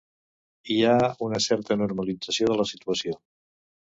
Hi 0.75 0.77
ha 0.87 0.95
una 1.27 1.41
certa 1.47 1.79
normalització 1.81 2.49
de 2.53 2.57
la 2.63 2.67
situació. 2.71 3.19